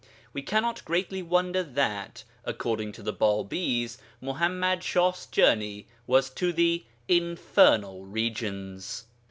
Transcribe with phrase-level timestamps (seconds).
[0.33, 6.85] We cannot greatly wonder that, according to the Bābīs, Muḥammad Shah's journey was to the
[7.07, 9.05] infernal regions.